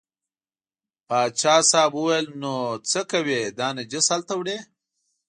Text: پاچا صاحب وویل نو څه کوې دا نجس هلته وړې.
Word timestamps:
پاچا 1.07 1.55
صاحب 1.71 1.91
وویل 1.97 2.27
نو 2.41 2.53
څه 2.89 3.01
کوې 3.11 3.41
دا 3.59 3.67
نجس 3.77 4.07
هلته 4.15 4.33
وړې. 4.39 4.57